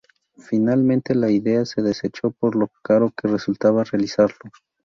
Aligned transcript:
Finalmente 0.39 1.13
la 1.13 1.29
idea 1.29 1.63
se 1.63 1.83
desechó 1.83 2.31
por 2.31 2.55
lo 2.55 2.71
caro 2.81 3.13
que 3.15 3.27
resultaba 3.27 3.83
realizarlo. 3.83 4.49